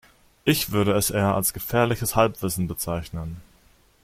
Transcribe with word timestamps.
Ich 0.45 0.71
würde 0.71 0.93
es 0.97 1.11
eher 1.11 1.35
als 1.35 1.53
gefährliches 1.53 2.15
Halbwissen 2.15 2.67
bezeichnen. 2.67 3.39